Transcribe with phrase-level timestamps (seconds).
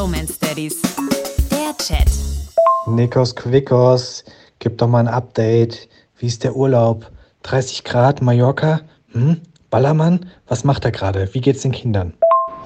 [0.00, 0.80] Bromance Daddies.
[1.50, 2.08] Der Chat.
[2.86, 4.24] Nikos Quickos,
[4.58, 5.90] gib doch mal ein Update.
[6.16, 7.10] Wie ist der Urlaub?
[7.42, 8.80] 30 Grad, Mallorca?
[9.12, 9.42] Hm?
[9.68, 10.24] Ballermann?
[10.48, 11.28] Was macht er gerade?
[11.34, 12.14] Wie geht's den Kindern?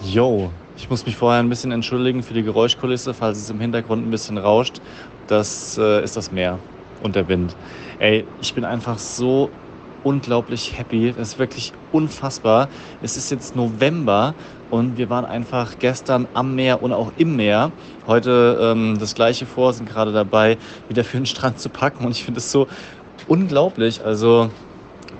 [0.04, 4.06] Yo, ich muss mich vorher ein bisschen entschuldigen für die Geräuschkulisse, falls es im Hintergrund
[4.06, 4.80] ein bisschen rauscht.
[5.26, 6.60] Das äh, ist das Meer
[7.02, 7.56] und der Wind.
[7.98, 9.50] Ey, ich bin einfach so
[10.04, 11.12] unglaublich happy.
[11.12, 12.68] Das ist wirklich unfassbar.
[13.00, 14.36] Es ist jetzt November
[14.68, 17.72] und wir waren einfach gestern am Meer und auch im Meer.
[18.06, 22.12] Heute ähm, das gleiche vor, sind gerade dabei, wieder für den Strand zu packen und
[22.12, 22.68] ich finde es so
[23.26, 24.04] unglaublich.
[24.04, 24.50] Also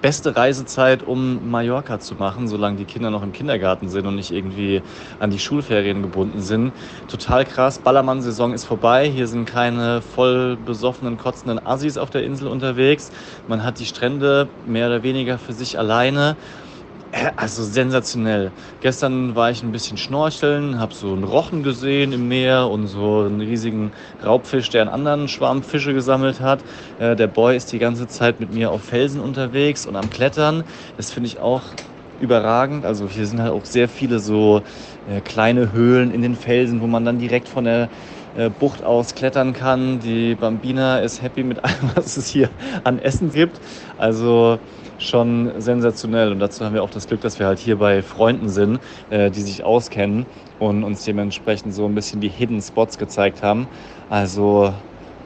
[0.04, 4.32] beste Reisezeit, um Mallorca zu machen, solange die Kinder noch im Kindergarten sind und nicht
[4.32, 4.82] irgendwie
[5.18, 6.76] an die Schulferien gebunden sind.
[7.08, 7.78] Total krass.
[7.78, 9.08] Ballermann-Saison ist vorbei.
[9.08, 13.12] Hier sind keine voll besoffenen, kotzenden Assis auf der Insel unterwegs.
[13.46, 16.36] Man hat die Strände mehr oder weniger für sich alleine.
[17.36, 18.52] Also sensationell.
[18.80, 23.20] Gestern war ich ein bisschen schnorcheln, habe so einen Rochen gesehen im Meer und so
[23.20, 23.92] einen riesigen
[24.22, 26.64] Raubfisch, der einen anderen Schwarm Fische gesammelt hat.
[26.96, 30.64] Äh, der Boy ist die ganze Zeit mit mir auf Felsen unterwegs und am Klettern.
[30.96, 31.76] Das finde ich auch
[32.18, 32.84] überragend.
[32.84, 34.62] Also hier sind halt auch sehr viele so
[35.04, 37.88] äh, kleine Höhlen in den Felsen, wo man dann direkt von der äh,
[38.58, 40.00] Bucht aus klettern kann.
[40.00, 42.48] Die Bambina ist happy mit allem, was es hier
[42.84, 43.60] an Essen gibt.
[43.98, 44.58] Also
[44.98, 46.32] schon sensationell.
[46.32, 49.30] Und dazu haben wir auch das Glück, dass wir halt hier bei Freunden sind, äh,
[49.30, 50.26] die sich auskennen
[50.58, 53.66] und uns dementsprechend so ein bisschen die Hidden Spots gezeigt haben.
[54.10, 54.72] Also,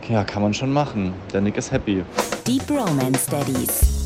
[0.08, 1.12] ja, kann man schon machen.
[1.32, 2.02] Der Nick ist happy.
[2.46, 3.97] Deep Romance Daddies.